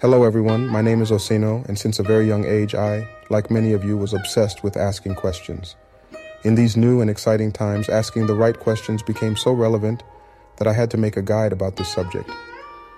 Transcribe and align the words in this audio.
Hello, 0.00 0.24
everyone. 0.24 0.66
My 0.66 0.80
name 0.80 1.02
is 1.02 1.10
Osino, 1.10 1.62
and 1.68 1.78
since 1.78 1.98
a 1.98 2.02
very 2.02 2.26
young 2.26 2.46
age, 2.46 2.74
I, 2.74 3.06
like 3.28 3.50
many 3.50 3.74
of 3.74 3.84
you, 3.84 3.98
was 3.98 4.14
obsessed 4.14 4.64
with 4.64 4.78
asking 4.78 5.14
questions. 5.14 5.76
In 6.42 6.54
these 6.54 6.74
new 6.74 7.02
and 7.02 7.10
exciting 7.10 7.52
times, 7.52 7.90
asking 7.90 8.26
the 8.26 8.34
right 8.34 8.58
questions 8.58 9.02
became 9.02 9.36
so 9.36 9.52
relevant 9.52 10.02
that 10.56 10.66
I 10.66 10.72
had 10.72 10.90
to 10.92 10.96
make 10.96 11.18
a 11.18 11.22
guide 11.22 11.52
about 11.52 11.76
this 11.76 11.92
subject. 11.92 12.30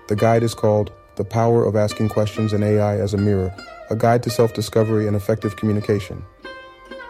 The 0.07 0.15
guide 0.15 0.43
is 0.43 0.53
called 0.53 0.93
The 1.17 1.25
Power 1.25 1.65
of 1.65 1.75
Asking 1.75 2.07
Questions 2.07 2.53
in 2.53 2.63
AI 2.63 2.95
as 2.95 3.13
a 3.13 3.17
Mirror, 3.17 3.53
a 3.89 3.97
guide 3.97 4.23
to 4.23 4.29
self 4.29 4.53
discovery 4.53 5.05
and 5.05 5.17
effective 5.17 5.57
communication. 5.57 6.23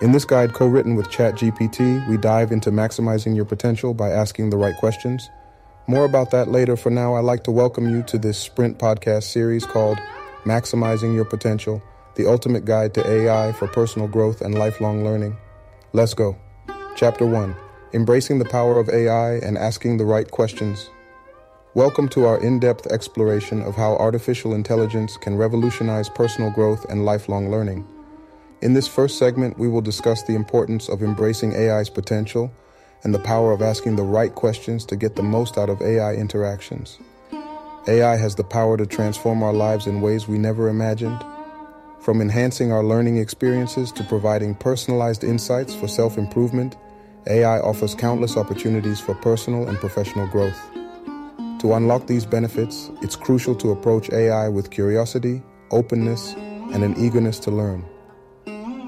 In 0.02 0.12
this 0.12 0.26
guide, 0.26 0.54
co 0.54 0.66
written 0.66 0.96
with 0.96 1.10
ChatGPT, 1.10 2.10
we 2.10 2.18
dive 2.18 2.52
into 2.52 2.72
maximizing 2.72 3.36
your 3.36 3.46
potential 3.46 3.94
by 3.94 4.10
asking 4.10 4.50
the 4.50 4.58
right 4.58 4.76
questions. 4.76 5.30
More 5.86 6.06
about 6.06 6.32
that 6.32 6.48
later. 6.48 6.78
For 6.78 6.90
now, 6.90 7.16
I'd 7.16 7.26
like 7.26 7.44
to 7.44 7.52
welcome 7.52 7.90
you 7.90 8.04
to 8.04 8.18
this 8.18 8.40
Sprint 8.40 8.80
podcast 8.80 9.24
series 9.24 9.66
called 9.66 9.98
Maximizing 10.46 11.14
Your 11.14 11.26
Potential 11.26 11.84
The 12.16 12.26
Ultimate 12.26 12.64
Guide 12.64 12.94
to 12.94 13.06
AI 13.06 13.52
for 13.52 13.68
Personal 13.68 14.08
Growth 14.08 14.40
and 14.40 14.56
Lifelong 14.56 15.04
Learning. 15.04 15.36
Let's 15.92 16.14
go. 16.14 16.38
Chapter 16.96 17.26
1 17.26 17.54
Embracing 17.92 18.40
the 18.40 18.46
Power 18.46 18.80
of 18.80 18.88
AI 18.88 19.34
and 19.40 19.58
Asking 19.58 19.98
the 19.98 20.06
Right 20.06 20.32
Questions. 20.32 20.90
Welcome 21.74 22.08
to 22.10 22.28
our 22.28 22.40
in 22.40 22.60
depth 22.60 22.88
exploration 22.88 23.62
of 23.62 23.76
how 23.76 23.98
artificial 23.98 24.54
intelligence 24.54 25.18
can 25.18 25.36
revolutionize 25.36 26.08
personal 26.08 26.50
growth 26.50 26.86
and 26.86 27.04
lifelong 27.04 27.52
learning. 27.52 27.86
In 28.62 28.74
this 28.74 28.88
first 28.88 29.18
segment, 29.18 29.60
we 29.60 29.68
will 29.68 29.82
discuss 29.82 30.24
the 30.24 30.36
importance 30.36 30.88
of 30.88 31.04
embracing 31.04 31.54
AI's 31.58 31.90
potential 31.90 32.54
and 33.04 33.14
the 33.14 33.20
power 33.20 33.52
of 33.52 33.62
asking 33.62 33.96
the 33.96 34.04
right 34.04 34.34
questions 34.34 34.86
to 34.86 34.96
get 34.96 35.16
the 35.16 35.24
most 35.24 35.58
out 35.58 35.70
of 35.70 35.82
AI 35.82 36.14
interactions. 36.14 37.00
AI 37.88 38.16
has 38.16 38.36
the 38.36 38.44
power 38.44 38.78
to 38.78 38.86
transform 38.86 39.44
our 39.44 39.54
lives 39.54 39.88
in 39.88 40.00
ways 40.00 40.28
we 40.28 40.38
never 40.38 40.70
imagined. 40.70 41.22
From 42.00 42.22
enhancing 42.22 42.72
our 42.72 42.84
learning 42.84 43.18
experiences 43.18 43.92
to 43.94 44.04
providing 44.06 44.56
personalized 44.56 45.24
insights 45.24 45.74
for 45.76 45.88
self 45.88 46.18
improvement, 46.18 46.78
AI 47.28 47.60
offers 47.60 47.96
countless 47.96 48.38
opportunities 48.38 49.00
for 49.00 49.16
personal 49.16 49.68
and 49.68 49.78
professional 49.78 50.28
growth. 50.28 50.60
To 51.60 51.74
unlock 51.74 52.08
these 52.08 52.26
benefits, 52.26 52.90
it's 53.02 53.16
crucial 53.16 53.56
to 53.56 53.72
approach 53.72 54.10
AI 54.12 54.50
with 54.50 54.70
curiosity, 54.70 55.42
openness, 55.72 56.34
and 56.34 56.84
an 56.84 56.96
eagerness 56.98 57.40
to 57.40 57.52
learn. 57.52 57.82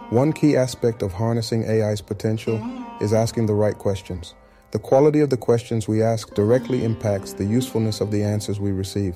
One 0.10 0.34
key 0.34 0.56
aspect 0.56 1.02
of 1.02 1.14
harnessing 1.14 1.66
AI's 1.66 2.02
potential 2.02 2.58
is 3.02 3.14
asking 3.14 3.46
the 3.46 3.54
right 3.54 3.78
questions. 3.78 4.34
The 4.72 4.80
quality 4.80 5.22
of 5.22 5.30
the 5.30 5.38
questions 5.38 5.88
we 5.88 6.02
ask 6.02 6.34
directly 6.34 6.84
impacts 6.84 7.34
the 7.34 7.46
usefulness 7.46 8.02
of 8.02 8.12
the 8.12 8.24
answers 8.24 8.60
we 8.60 8.72
receive. 8.72 9.16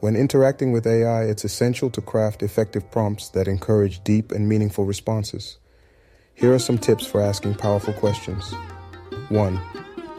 When 0.00 0.16
interacting 0.16 0.72
with 0.72 0.86
AI, 0.86 1.24
it's 1.24 1.44
essential 1.44 1.90
to 1.90 2.00
craft 2.00 2.42
effective 2.42 2.90
prompts 2.90 3.28
that 3.30 3.48
encourage 3.48 4.04
deep 4.04 4.32
and 4.32 4.48
meaningful 4.48 4.84
responses. 4.84 5.58
Here 6.34 6.52
are 6.52 6.58
some 6.58 6.76
tips 6.76 7.06
for 7.06 7.20
asking 7.20 7.54
powerful 7.54 7.94
questions. 7.94 8.52
1. 9.28 9.60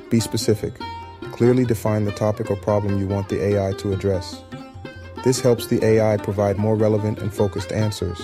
Be 0.10 0.20
specific. 0.20 0.74
Clearly 1.32 1.66
define 1.66 2.06
the 2.06 2.12
topic 2.12 2.50
or 2.50 2.56
problem 2.56 3.00
you 3.00 3.08
want 3.08 3.30
the 3.30 3.44
AI 3.44 3.74
to 3.74 3.94
address. 3.94 4.42
This 5.24 5.40
helps 5.40 5.68
the 5.68 5.84
AI 5.84 6.18
provide 6.18 6.58
more 6.58 6.76
relevant 6.76 7.20
and 7.20 7.34
focused 7.34 7.72
answers. 7.72 8.22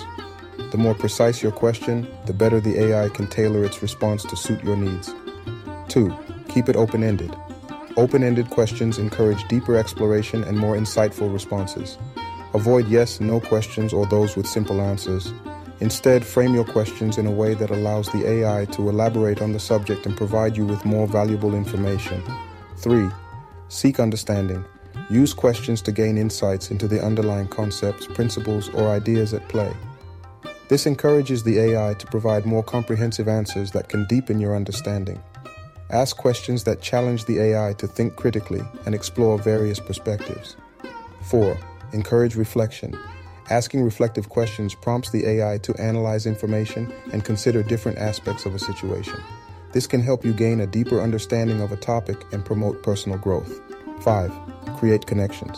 The 0.74 0.82
more 0.82 0.94
precise 0.96 1.40
your 1.40 1.52
question, 1.52 2.08
the 2.26 2.32
better 2.32 2.58
the 2.58 2.76
AI 2.76 3.08
can 3.08 3.28
tailor 3.28 3.64
its 3.64 3.80
response 3.80 4.24
to 4.24 4.34
suit 4.34 4.60
your 4.64 4.76
needs. 4.76 5.14
2. 5.86 6.12
Keep 6.48 6.68
it 6.68 6.74
open 6.74 7.04
ended. 7.04 7.32
Open 7.96 8.24
ended 8.24 8.50
questions 8.50 8.98
encourage 8.98 9.46
deeper 9.46 9.76
exploration 9.76 10.42
and 10.42 10.58
more 10.58 10.76
insightful 10.76 11.32
responses. 11.32 11.96
Avoid 12.54 12.88
yes 12.88 13.20
no 13.20 13.38
questions 13.38 13.92
or 13.92 14.04
those 14.06 14.34
with 14.34 14.48
simple 14.48 14.80
answers. 14.80 15.32
Instead, 15.78 16.26
frame 16.26 16.54
your 16.54 16.64
questions 16.64 17.18
in 17.18 17.26
a 17.28 17.30
way 17.30 17.54
that 17.54 17.70
allows 17.70 18.08
the 18.08 18.28
AI 18.28 18.64
to 18.72 18.88
elaborate 18.88 19.40
on 19.40 19.52
the 19.52 19.60
subject 19.60 20.06
and 20.06 20.16
provide 20.16 20.56
you 20.56 20.66
with 20.66 20.84
more 20.84 21.06
valuable 21.06 21.54
information. 21.54 22.20
3. 22.78 23.08
Seek 23.68 24.00
understanding. 24.00 24.64
Use 25.08 25.34
questions 25.34 25.80
to 25.82 25.92
gain 25.92 26.18
insights 26.18 26.72
into 26.72 26.88
the 26.88 27.00
underlying 27.00 27.46
concepts, 27.46 28.08
principles, 28.08 28.70
or 28.70 28.88
ideas 28.88 29.32
at 29.34 29.48
play. 29.48 29.72
This 30.74 30.86
encourages 30.86 31.44
the 31.44 31.60
AI 31.60 31.94
to 31.94 32.06
provide 32.08 32.44
more 32.44 32.64
comprehensive 32.64 33.28
answers 33.28 33.70
that 33.70 33.88
can 33.88 34.06
deepen 34.06 34.40
your 34.40 34.56
understanding. 34.56 35.22
Ask 35.90 36.16
questions 36.16 36.64
that 36.64 36.82
challenge 36.82 37.26
the 37.26 37.38
AI 37.38 37.74
to 37.74 37.86
think 37.86 38.16
critically 38.16 38.60
and 38.84 38.92
explore 38.92 39.38
various 39.38 39.78
perspectives. 39.78 40.56
4. 41.30 41.56
Encourage 41.92 42.34
reflection. 42.34 42.98
Asking 43.50 43.84
reflective 43.84 44.28
questions 44.28 44.74
prompts 44.74 45.10
the 45.10 45.24
AI 45.24 45.58
to 45.58 45.80
analyze 45.80 46.26
information 46.26 46.92
and 47.12 47.24
consider 47.24 47.62
different 47.62 47.98
aspects 47.98 48.44
of 48.44 48.56
a 48.56 48.58
situation. 48.58 49.20
This 49.70 49.86
can 49.86 50.02
help 50.02 50.24
you 50.24 50.32
gain 50.32 50.58
a 50.58 50.66
deeper 50.66 51.00
understanding 51.00 51.60
of 51.60 51.70
a 51.70 51.76
topic 51.76 52.20
and 52.32 52.44
promote 52.44 52.82
personal 52.82 53.16
growth. 53.16 53.60
5. 54.00 54.32
Create 54.76 55.06
connections. 55.06 55.56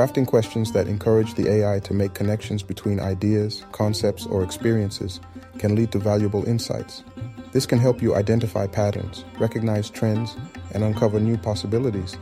Crafting 0.00 0.26
questions 0.26 0.72
that 0.72 0.88
encourage 0.88 1.34
the 1.34 1.46
AI 1.46 1.78
to 1.80 1.92
make 1.92 2.14
connections 2.14 2.62
between 2.62 3.00
ideas, 3.00 3.66
concepts, 3.72 4.24
or 4.24 4.42
experiences 4.42 5.20
can 5.58 5.74
lead 5.74 5.92
to 5.92 5.98
valuable 5.98 6.42
insights. 6.48 7.04
This 7.52 7.66
can 7.66 7.78
help 7.78 8.00
you 8.00 8.14
identify 8.14 8.66
patterns, 8.66 9.26
recognize 9.38 9.90
trends, 9.90 10.38
and 10.72 10.82
uncover 10.82 11.20
new 11.20 11.36
possibilities. 11.36 12.16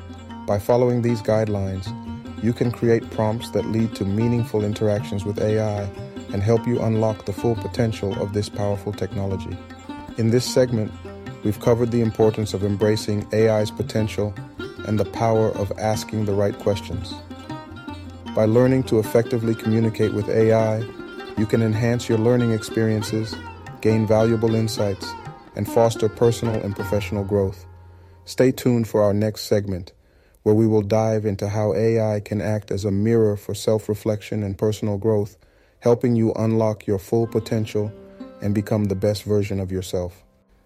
By 0.45 0.59
following 0.59 1.03
these 1.03 1.23
guidelines, 1.23 1.87
you 2.43 2.53
can 2.53 2.73
create 2.73 3.09
prompts 3.13 3.51
that 3.51 3.67
lead 3.67 3.95
to 3.95 4.05
meaningful 4.05 4.65
interactions 4.65 5.25
with 5.25 5.41
AI 5.41 5.83
and 6.33 6.43
help 6.43 6.67
you 6.67 6.83
unlock 6.83 7.27
the 7.27 7.33
full 7.33 7.55
potential 7.55 8.21
of 8.21 8.33
this 8.33 8.49
powerful 8.49 8.93
technology. 8.93 9.57
In 10.17 10.31
this 10.31 10.45
segment, 10.45 10.91
we've 11.45 11.61
covered 11.61 11.93
the 11.93 12.03
importance 12.03 12.55
of 12.55 12.65
embracing 12.65 13.25
AI's 13.33 13.71
potential 13.71 14.35
and 14.85 14.99
the 14.99 15.05
power 15.05 15.51
of 15.51 15.71
asking 15.79 16.25
the 16.25 16.35
right 16.35 16.59
questions. 16.59 17.15
By 18.39 18.45
learning 18.45 18.85
to 18.85 19.01
effectively 19.01 19.53
communicate 19.53 20.15
with 20.15 20.29
AI, 20.29 20.87
you 21.37 21.45
can 21.45 21.61
enhance 21.61 22.09
your 22.09 22.19
learning 22.19 22.53
experiences, 22.53 23.35
gain 23.81 24.07
valuable 24.07 24.55
insights, 24.55 25.13
and 25.57 25.69
foster 25.69 26.09
personal 26.09 26.55
and 26.55 26.73
professional 26.77 27.25
growth. 27.25 27.67
Stay 28.27 28.53
tuned 28.53 28.87
for 28.87 29.03
our 29.03 29.13
next 29.13 29.47
segment, 29.47 29.93
where 30.45 30.55
we 30.55 30.69
will 30.69 30.83
dive 30.83 31.27
into 31.27 31.49
how 31.49 31.75
AI 31.75 32.21
can 32.21 32.41
act 32.41 32.71
as 32.71 32.85
a 32.85 32.93
mirror 32.93 33.37
for 33.37 33.55
self 33.55 33.89
reflection 33.89 34.45
and 34.45 34.57
personal 34.57 34.99
growth, 34.99 35.37
helping 35.81 36.15
you 36.15 36.33
unlock 36.35 36.87
your 36.87 37.01
full 37.01 37.27
potential 37.27 37.93
and 38.41 38.55
become 38.55 38.85
the 38.85 38.95
best 38.95 39.25
version 39.25 39.59
of 39.59 39.73
yourself. 39.73 40.23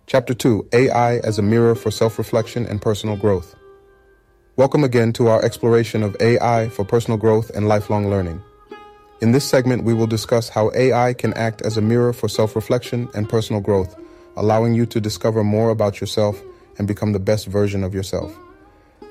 Chapter 0.07 0.35
2 0.35 0.69
AI 0.75 1.21
as 1.21 1.39
a 1.39 1.43
Mirror 1.43 1.77
for 1.77 1.91
Self 1.91 2.19
Reflection 2.19 2.67
and 2.67 2.83
Personal 2.83 3.17
Growth. 3.17 3.57
Welcome 4.63 4.85
again 4.85 5.13
to 5.15 5.27
our 5.27 5.45
exploration 5.45 6.05
of 6.05 6.17
AI 6.21 6.69
for 6.69 6.85
personal 6.85 7.19
growth 7.19 7.51
and 7.51 7.67
lifelong 7.67 8.09
learning. 8.09 8.41
In 9.21 9.33
this 9.33 9.45
segment, 9.45 9.83
we 9.83 9.93
will 9.93 10.07
discuss 10.07 10.49
how 10.49 10.71
AI 10.73 11.15
can 11.15 11.35
act 11.35 11.63
as 11.63 11.77
a 11.77 11.83
mirror 11.83 12.13
for 12.13 12.29
self 12.29 12.55
reflection 12.55 13.09
and 13.13 13.29
personal 13.29 13.61
growth, 13.61 13.97
allowing 14.37 14.73
you 14.73 14.87
to 14.87 15.01
discover 15.01 15.43
more 15.43 15.71
about 15.71 16.01
yourself 16.01 16.41
and 16.79 16.87
become 16.87 17.13
the 17.13 17.19
best 17.19 17.49
version 17.49 17.83
of 17.83 17.93
yourself. 17.93 18.33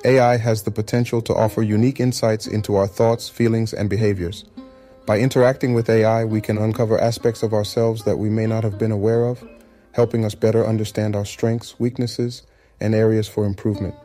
AI 0.06 0.38
has 0.38 0.64
the 0.64 0.72
potential 0.72 1.22
to 1.24 1.34
offer 1.34 1.62
unique 1.62 2.00
insights 2.00 2.48
into 2.48 2.78
our 2.78 2.88
thoughts, 2.88 3.28
feelings, 3.28 3.74
and 3.74 3.90
behaviors. 3.90 4.46
By 5.06 5.20
interacting 5.20 5.74
with 5.74 5.90
AI, 5.90 6.24
we 6.24 6.40
can 6.40 6.58
uncover 6.58 6.98
aspects 6.98 7.44
of 7.44 7.54
ourselves 7.54 8.06
that 8.06 8.20
we 8.20 8.30
may 8.30 8.48
not 8.48 8.64
have 8.64 8.80
been 8.80 8.94
aware 8.94 9.26
of, 9.26 9.46
helping 9.92 10.24
us 10.24 10.34
better 10.34 10.66
understand 10.66 11.14
our 11.14 11.26
strengths, 11.26 11.78
weaknesses, 11.78 12.44
and 12.80 12.96
areas 12.96 13.28
for 13.28 13.44
improvement. 13.44 13.96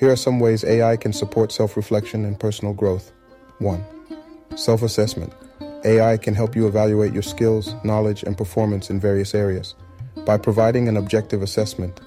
Here 0.00 0.10
are 0.10 0.16
some 0.16 0.40
ways 0.40 0.64
AI 0.64 0.96
can 0.96 1.12
support 1.12 1.52
self 1.52 1.76
reflection 1.76 2.24
and 2.24 2.40
personal 2.40 2.72
growth. 2.72 3.12
1. 3.58 3.84
Self 4.56 4.80
assessment. 4.80 5.30
AI 5.84 6.16
can 6.16 6.34
help 6.34 6.56
you 6.56 6.66
evaluate 6.66 7.12
your 7.12 7.22
skills, 7.22 7.74
knowledge, 7.84 8.22
and 8.22 8.38
performance 8.38 8.88
in 8.88 8.98
various 8.98 9.34
areas. 9.34 9.74
By 10.24 10.38
providing 10.38 10.88
an 10.88 10.96
objective 10.96 11.42
assessment, 11.42 12.00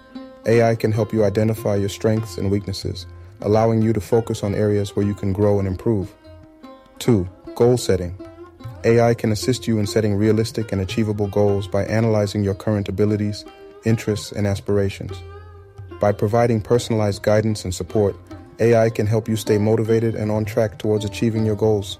AI 0.48 0.74
can 0.74 0.92
help 0.92 1.14
you 1.14 1.24
identify 1.24 1.76
your 1.76 1.88
strengths 1.88 2.40
and 2.40 2.50
weaknesses, 2.50 3.06
allowing 3.42 3.84
you 3.84 3.94
to 3.94 4.02
focus 4.02 4.42
on 4.42 4.56
areas 4.56 4.96
where 4.96 5.06
you 5.06 5.14
can 5.14 5.32
grow 5.32 5.60
and 5.60 5.68
improve. 5.68 6.12
2. 6.98 7.30
Goal 7.54 7.78
setting. 7.78 8.18
AI 8.86 9.14
can 9.14 9.32
assist 9.32 9.68
you 9.68 9.78
in 9.78 9.86
setting 9.86 10.16
realistic 10.16 10.72
and 10.72 10.82
achievable 10.82 11.28
goals 11.28 11.68
by 11.68 11.86
analyzing 11.86 12.44
your 12.44 12.56
current 12.56 12.90
abilities, 12.90 13.46
interests, 13.86 14.32
and 14.32 14.48
aspirations. 14.48 15.22
By 16.04 16.12
providing 16.12 16.60
personalized 16.60 17.24
guidance 17.24 17.64
and 17.64 17.74
support, 17.74 18.14
AI 18.60 18.90
can 18.90 19.08
help 19.08 19.30
you 19.30 19.38
stay 19.38 19.58
motivated 19.58 20.16
and 20.16 20.30
on 20.32 20.44
track 20.44 20.78
towards 20.78 21.06
achieving 21.06 21.46
your 21.46 21.56
goals. 21.56 21.98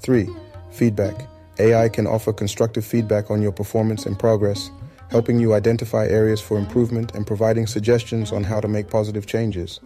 3. 0.00 0.28
Feedback. 0.72 1.28
AI 1.60 1.88
can 1.88 2.08
offer 2.08 2.32
constructive 2.32 2.84
feedback 2.84 3.30
on 3.30 3.40
your 3.40 3.52
performance 3.52 4.06
and 4.06 4.18
progress, 4.18 4.72
helping 5.08 5.38
you 5.38 5.54
identify 5.54 6.04
areas 6.08 6.40
for 6.40 6.58
improvement 6.58 7.14
and 7.14 7.28
providing 7.28 7.68
suggestions 7.68 8.32
on 8.32 8.42
how 8.42 8.60
to 8.60 8.66
make 8.66 8.90
positive 8.90 9.24
changes. 9.24 9.78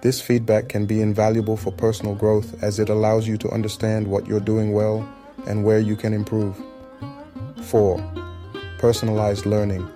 This 0.00 0.22
feedback 0.22 0.70
can 0.70 0.86
be 0.86 1.02
invaluable 1.02 1.58
for 1.58 1.72
personal 1.72 2.14
growth 2.14 2.62
as 2.62 2.78
it 2.78 2.88
allows 2.88 3.28
you 3.28 3.36
to 3.36 3.50
understand 3.50 4.06
what 4.06 4.26
you're 4.26 4.40
doing 4.40 4.72
well 4.72 5.06
and 5.46 5.62
where 5.62 5.78
you 5.78 5.94
can 5.94 6.14
improve. 6.14 6.56
4. 7.64 8.02
Personalized 8.78 9.44
learning. 9.44 9.86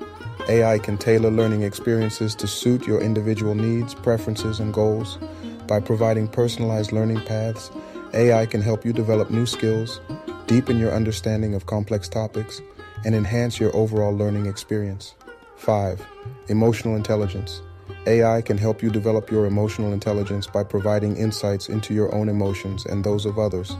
AI 0.48 0.78
can 0.78 0.98
tailor 0.98 1.30
learning 1.30 1.62
experiences 1.62 2.34
to 2.34 2.46
suit 2.46 2.86
your 2.86 3.00
individual 3.00 3.54
needs, 3.54 3.94
preferences, 3.94 4.60
and 4.60 4.74
goals. 4.74 5.18
By 5.66 5.80
providing 5.80 6.28
personalized 6.28 6.92
learning 6.92 7.22
paths, 7.22 7.70
AI 8.12 8.44
can 8.44 8.60
help 8.60 8.84
you 8.84 8.92
develop 8.92 9.30
new 9.30 9.46
skills, 9.46 10.00
deepen 10.46 10.78
your 10.78 10.92
understanding 10.92 11.54
of 11.54 11.64
complex 11.64 12.08
topics, 12.08 12.60
and 13.06 13.14
enhance 13.14 13.58
your 13.58 13.74
overall 13.74 14.14
learning 14.14 14.44
experience. 14.44 15.14
5. 15.56 16.06
Emotional 16.48 16.94
intelligence. 16.94 17.62
AI 18.06 18.42
can 18.42 18.58
help 18.58 18.82
you 18.82 18.90
develop 18.90 19.30
your 19.30 19.46
emotional 19.46 19.94
intelligence 19.94 20.46
by 20.46 20.62
providing 20.62 21.16
insights 21.16 21.70
into 21.70 21.94
your 21.94 22.14
own 22.14 22.28
emotions 22.28 22.84
and 22.84 23.02
those 23.02 23.24
of 23.24 23.38
others. 23.38 23.74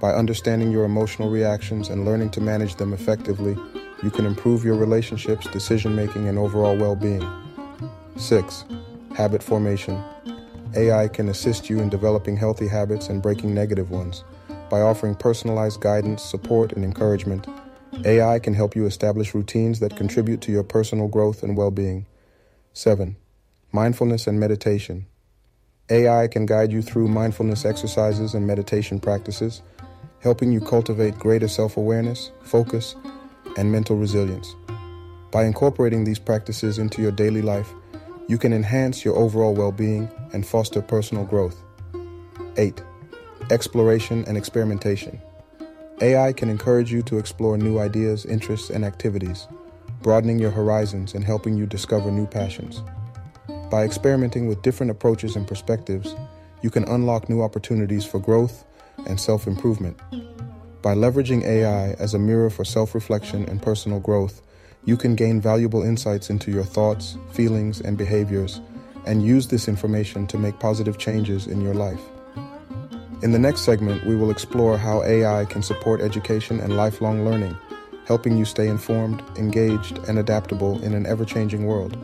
By 0.00 0.12
understanding 0.14 0.72
your 0.72 0.84
emotional 0.84 1.30
reactions 1.30 1.88
and 1.88 2.04
learning 2.04 2.30
to 2.30 2.40
manage 2.40 2.74
them 2.74 2.92
effectively, 2.92 3.56
you 4.02 4.10
can 4.10 4.26
improve 4.26 4.64
your 4.64 4.76
relationships, 4.76 5.46
decision 5.48 5.94
making, 5.94 6.28
and 6.28 6.38
overall 6.38 6.76
well 6.76 6.94
being. 6.94 7.26
6. 8.16 8.64
Habit 9.16 9.42
formation. 9.42 10.02
AI 10.76 11.08
can 11.08 11.28
assist 11.28 11.68
you 11.68 11.80
in 11.80 11.88
developing 11.88 12.36
healthy 12.36 12.68
habits 12.68 13.08
and 13.08 13.22
breaking 13.22 13.54
negative 13.54 13.90
ones. 13.90 14.24
By 14.70 14.80
offering 14.82 15.14
personalized 15.14 15.80
guidance, 15.80 16.22
support, 16.22 16.72
and 16.72 16.84
encouragement, 16.84 17.46
AI 18.04 18.38
can 18.38 18.54
help 18.54 18.76
you 18.76 18.86
establish 18.86 19.34
routines 19.34 19.80
that 19.80 19.96
contribute 19.96 20.40
to 20.42 20.52
your 20.52 20.62
personal 20.62 21.08
growth 21.08 21.42
and 21.42 21.56
well 21.56 21.70
being. 21.70 22.06
7. 22.74 23.16
Mindfulness 23.72 24.26
and 24.26 24.38
meditation. 24.38 25.06
AI 25.90 26.28
can 26.28 26.46
guide 26.46 26.70
you 26.70 26.82
through 26.82 27.08
mindfulness 27.08 27.64
exercises 27.64 28.34
and 28.34 28.46
meditation 28.46 29.00
practices, 29.00 29.62
helping 30.20 30.52
you 30.52 30.60
cultivate 30.60 31.18
greater 31.18 31.48
self 31.48 31.76
awareness, 31.76 32.30
focus, 32.42 32.94
and 33.56 33.72
mental 33.72 33.96
resilience. 33.96 34.54
By 35.30 35.44
incorporating 35.44 36.04
these 36.04 36.18
practices 36.18 36.78
into 36.78 37.02
your 37.02 37.12
daily 37.12 37.42
life, 37.42 37.72
you 38.28 38.38
can 38.38 38.52
enhance 38.52 39.04
your 39.04 39.16
overall 39.16 39.54
well 39.54 39.72
being 39.72 40.10
and 40.32 40.46
foster 40.46 40.82
personal 40.82 41.24
growth. 41.24 41.62
8. 42.56 42.82
Exploration 43.50 44.24
and 44.26 44.36
experimentation. 44.36 45.20
AI 46.00 46.32
can 46.32 46.48
encourage 46.48 46.92
you 46.92 47.02
to 47.02 47.18
explore 47.18 47.58
new 47.58 47.78
ideas, 47.78 48.24
interests, 48.24 48.70
and 48.70 48.84
activities, 48.84 49.48
broadening 50.02 50.38
your 50.38 50.50
horizons 50.50 51.14
and 51.14 51.24
helping 51.24 51.56
you 51.56 51.66
discover 51.66 52.10
new 52.10 52.26
passions. 52.26 52.82
By 53.70 53.84
experimenting 53.84 54.46
with 54.46 54.62
different 54.62 54.90
approaches 54.90 55.36
and 55.36 55.46
perspectives, 55.46 56.14
you 56.62 56.70
can 56.70 56.84
unlock 56.84 57.28
new 57.28 57.42
opportunities 57.42 58.04
for 58.04 58.18
growth 58.18 58.64
and 59.06 59.18
self 59.18 59.46
improvement. 59.46 59.98
By 60.80 60.94
leveraging 60.94 61.44
AI 61.44 61.90
as 61.98 62.14
a 62.14 62.18
mirror 62.18 62.50
for 62.50 62.64
self 62.64 62.94
reflection 62.94 63.44
and 63.48 63.60
personal 63.60 63.98
growth, 63.98 64.42
you 64.84 64.96
can 64.96 65.16
gain 65.16 65.40
valuable 65.40 65.82
insights 65.82 66.30
into 66.30 66.52
your 66.52 66.64
thoughts, 66.64 67.16
feelings, 67.32 67.80
and 67.80 67.98
behaviors, 67.98 68.60
and 69.04 69.22
use 69.22 69.48
this 69.48 69.66
information 69.66 70.26
to 70.28 70.38
make 70.38 70.60
positive 70.60 70.96
changes 70.96 71.48
in 71.48 71.60
your 71.60 71.74
life. 71.74 72.00
In 73.22 73.32
the 73.32 73.38
next 73.38 73.62
segment, 73.62 74.06
we 74.06 74.14
will 74.14 74.30
explore 74.30 74.78
how 74.78 75.02
AI 75.02 75.44
can 75.46 75.62
support 75.62 76.00
education 76.00 76.60
and 76.60 76.76
lifelong 76.76 77.24
learning, 77.24 77.56
helping 78.06 78.36
you 78.36 78.44
stay 78.44 78.68
informed, 78.68 79.20
engaged, 79.36 79.98
and 80.06 80.20
adaptable 80.20 80.80
in 80.84 80.94
an 80.94 81.06
ever 81.06 81.24
changing 81.24 81.66
world. 81.66 81.98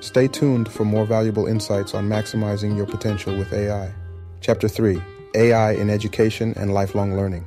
Stay 0.00 0.28
tuned 0.28 0.72
for 0.72 0.86
more 0.86 1.04
valuable 1.04 1.46
insights 1.46 1.92
on 1.92 2.08
maximizing 2.08 2.74
your 2.74 2.86
potential 2.86 3.36
with 3.36 3.52
AI. 3.52 3.92
Chapter 4.40 4.68
3 4.68 4.98
AI 5.34 5.72
in 5.72 5.90
Education 5.90 6.54
and 6.56 6.72
Lifelong 6.72 7.14
Learning. 7.14 7.44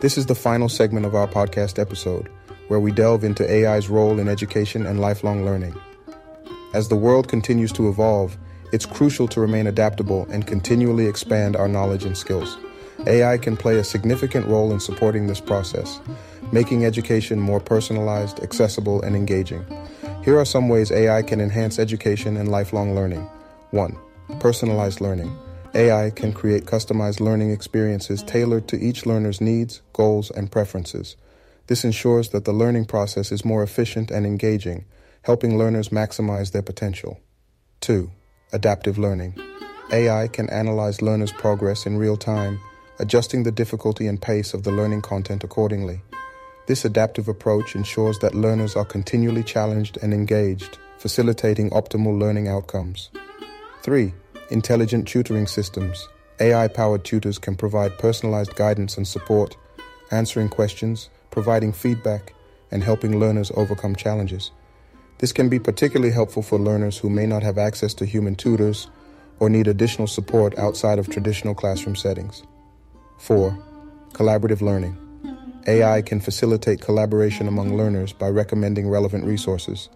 This 0.00 0.16
is 0.16 0.26
the 0.26 0.34
final 0.36 0.68
segment 0.68 1.06
of 1.06 1.16
our 1.16 1.26
podcast 1.26 1.76
episode, 1.76 2.28
where 2.68 2.78
we 2.78 2.92
delve 2.92 3.24
into 3.24 3.44
AI's 3.44 3.88
role 3.88 4.20
in 4.20 4.28
education 4.28 4.86
and 4.86 5.00
lifelong 5.00 5.44
learning. 5.44 5.74
As 6.72 6.86
the 6.86 6.94
world 6.94 7.26
continues 7.26 7.72
to 7.72 7.88
evolve, 7.88 8.38
it's 8.72 8.86
crucial 8.86 9.26
to 9.26 9.40
remain 9.40 9.66
adaptable 9.66 10.24
and 10.30 10.46
continually 10.46 11.08
expand 11.08 11.56
our 11.56 11.66
knowledge 11.66 12.04
and 12.04 12.16
skills. 12.16 12.58
AI 13.08 13.38
can 13.38 13.56
play 13.56 13.78
a 13.78 13.82
significant 13.82 14.46
role 14.46 14.70
in 14.70 14.78
supporting 14.78 15.26
this 15.26 15.40
process, 15.40 15.98
making 16.52 16.84
education 16.84 17.40
more 17.40 17.58
personalized, 17.58 18.38
accessible, 18.38 19.02
and 19.02 19.16
engaging. 19.16 19.66
Here 20.22 20.38
are 20.38 20.44
some 20.44 20.68
ways 20.68 20.92
AI 20.92 21.22
can 21.22 21.40
enhance 21.40 21.80
education 21.80 22.36
and 22.36 22.48
lifelong 22.52 22.94
learning. 22.94 23.28
1. 23.72 23.96
Personalized 24.38 25.00
learning. 25.00 25.36
AI 25.74 26.10
can 26.10 26.32
create 26.32 26.64
customized 26.64 27.20
learning 27.20 27.50
experiences 27.50 28.22
tailored 28.22 28.66
to 28.68 28.78
each 28.78 29.04
learner's 29.04 29.40
needs, 29.40 29.82
goals, 29.92 30.30
and 30.30 30.50
preferences. 30.50 31.16
This 31.66 31.84
ensures 31.84 32.30
that 32.30 32.46
the 32.46 32.52
learning 32.52 32.86
process 32.86 33.30
is 33.30 33.44
more 33.44 33.62
efficient 33.62 34.10
and 34.10 34.24
engaging, 34.24 34.86
helping 35.22 35.58
learners 35.58 35.90
maximize 35.90 36.52
their 36.52 36.62
potential. 36.62 37.20
2. 37.80 38.10
Adaptive 38.52 38.98
learning. 38.98 39.38
AI 39.92 40.28
can 40.28 40.48
analyze 40.48 41.02
learners' 41.02 41.32
progress 41.32 41.84
in 41.84 41.98
real 41.98 42.16
time, 42.16 42.58
adjusting 42.98 43.42
the 43.42 43.52
difficulty 43.52 44.06
and 44.06 44.20
pace 44.20 44.54
of 44.54 44.62
the 44.62 44.72
learning 44.72 45.02
content 45.02 45.44
accordingly. 45.44 46.00
This 46.66 46.84
adaptive 46.84 47.28
approach 47.28 47.74
ensures 47.74 48.18
that 48.20 48.34
learners 48.34 48.74
are 48.74 48.84
continually 48.84 49.42
challenged 49.42 49.98
and 50.02 50.12
engaged, 50.12 50.78
facilitating 50.98 51.70
optimal 51.70 52.18
learning 52.18 52.48
outcomes. 52.48 53.10
3. 53.82 54.12
Intelligent 54.50 55.06
tutoring 55.06 55.46
systems. 55.46 56.08
AI 56.40 56.68
powered 56.68 57.04
tutors 57.04 57.38
can 57.38 57.54
provide 57.54 57.98
personalized 57.98 58.54
guidance 58.56 58.96
and 58.96 59.06
support, 59.06 59.56
answering 60.10 60.48
questions, 60.48 61.10
providing 61.30 61.72
feedback, 61.72 62.32
and 62.70 62.82
helping 62.82 63.20
learners 63.20 63.52
overcome 63.56 63.94
challenges. 63.94 64.50
This 65.18 65.32
can 65.32 65.50
be 65.50 65.58
particularly 65.58 66.12
helpful 66.12 66.42
for 66.42 66.58
learners 66.58 66.96
who 66.96 67.10
may 67.10 67.26
not 67.26 67.42
have 67.42 67.58
access 67.58 67.92
to 67.94 68.06
human 68.06 68.36
tutors 68.36 68.88
or 69.38 69.50
need 69.50 69.66
additional 69.66 70.06
support 70.06 70.56
outside 70.58 70.98
of 70.98 71.10
traditional 71.10 71.54
classroom 71.54 71.96
settings. 71.96 72.42
4. 73.18 73.56
Collaborative 74.12 74.62
learning. 74.62 74.96
AI 75.66 76.00
can 76.00 76.20
facilitate 76.20 76.80
collaboration 76.80 77.48
among 77.48 77.76
learners 77.76 78.14
by 78.14 78.28
recommending 78.28 78.88
relevant 78.88 79.24
resources, 79.24 79.90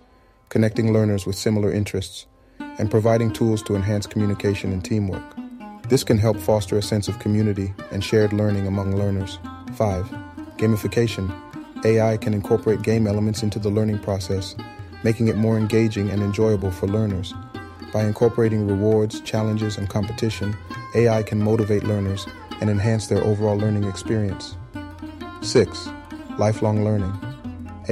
connecting 0.50 0.92
learners 0.92 1.24
with 1.24 1.36
similar 1.36 1.72
interests, 1.72 2.26
and 2.78 2.90
providing 2.90 3.32
tools 3.32 3.62
to 3.62 3.74
enhance 3.74 4.06
communication 4.06 4.72
and 4.72 4.84
teamwork. 4.84 5.22
This 5.88 6.04
can 6.04 6.18
help 6.18 6.38
foster 6.38 6.78
a 6.78 6.82
sense 6.82 7.08
of 7.08 7.18
community 7.18 7.74
and 7.90 8.02
shared 8.02 8.32
learning 8.32 8.66
among 8.66 8.96
learners. 8.96 9.38
5. 9.74 10.06
Gamification. 10.56 11.34
AI 11.84 12.16
can 12.16 12.32
incorporate 12.32 12.82
game 12.82 13.06
elements 13.06 13.42
into 13.42 13.58
the 13.58 13.68
learning 13.68 13.98
process, 13.98 14.54
making 15.02 15.28
it 15.28 15.36
more 15.36 15.58
engaging 15.58 16.10
and 16.10 16.22
enjoyable 16.22 16.70
for 16.70 16.86
learners. 16.86 17.34
By 17.92 18.04
incorporating 18.04 18.66
rewards, 18.66 19.20
challenges, 19.20 19.76
and 19.76 19.88
competition, 19.88 20.56
AI 20.94 21.22
can 21.22 21.42
motivate 21.42 21.84
learners 21.84 22.26
and 22.60 22.70
enhance 22.70 23.08
their 23.08 23.22
overall 23.24 23.56
learning 23.56 23.84
experience. 23.84 24.56
6. 25.42 25.88
Lifelong 26.38 26.84
learning. 26.84 27.31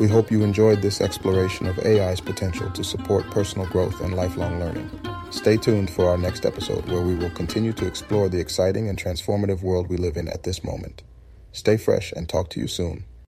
We 0.00 0.08
hope 0.08 0.32
you 0.32 0.42
enjoyed 0.42 0.82
this 0.82 1.00
exploration 1.00 1.66
of 1.66 1.78
AI's 1.78 2.20
potential 2.20 2.68
to 2.70 2.82
support 2.82 3.30
personal 3.30 3.68
growth 3.68 4.00
and 4.00 4.16
lifelong 4.16 4.58
learning. 4.58 4.90
Stay 5.30 5.56
tuned 5.56 5.90
for 5.90 6.08
our 6.08 6.18
next 6.18 6.44
episode 6.44 6.84
where 6.88 7.02
we 7.02 7.14
will 7.14 7.30
continue 7.30 7.72
to 7.74 7.86
explore 7.86 8.28
the 8.28 8.40
exciting 8.40 8.88
and 8.88 8.98
transformative 8.98 9.62
world 9.62 9.88
we 9.88 9.98
live 9.98 10.16
in 10.16 10.26
at 10.26 10.42
this 10.42 10.64
moment. 10.64 11.04
Stay 11.52 11.76
fresh 11.76 12.10
and 12.10 12.28
talk 12.28 12.50
to 12.50 12.60
you 12.60 12.66
soon. 12.66 13.04